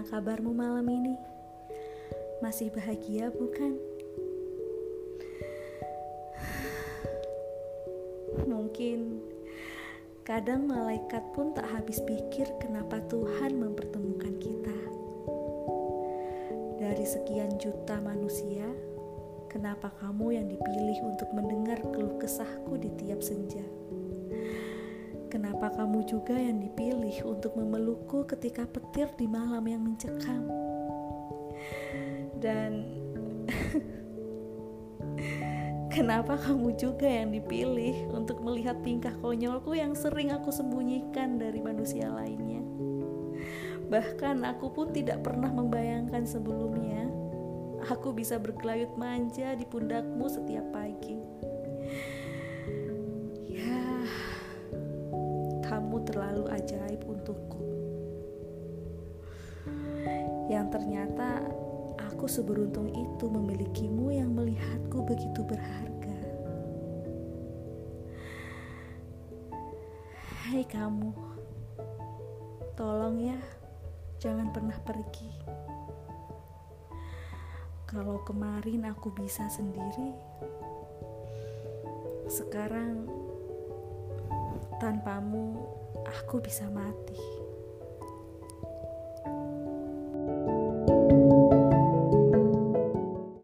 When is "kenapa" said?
12.64-13.04, 19.52-19.92, 25.30-25.70, 35.94-36.34